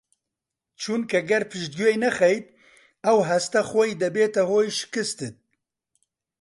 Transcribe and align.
چونکە 0.81 1.19
گەر 1.29 1.43
پشتگوێی 1.51 2.01
نەخەیت 2.03 2.45
ئەو 3.05 3.17
هەستە 3.29 3.59
خۆی 3.69 3.97
دەبێتە 4.01 4.41
هۆی 4.51 4.67
شکستت 4.79 5.35